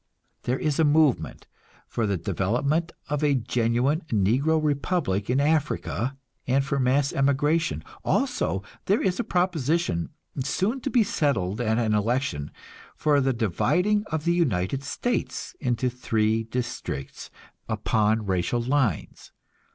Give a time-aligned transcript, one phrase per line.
[0.45, 1.45] There is a movement
[1.87, 7.83] for the development of a genuine Negro Republic in Africa, and for mass emigration.
[8.03, 10.09] Also there is a proposition,
[10.43, 12.49] soon to be settled at an election,
[12.95, 17.29] for the dividing of the United States into three districts
[17.69, 19.31] upon racial lines.